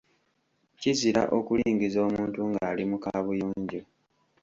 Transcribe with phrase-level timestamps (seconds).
[0.79, 3.81] Kizira okulingiza omuntu ng'ali mu kaabuyojo.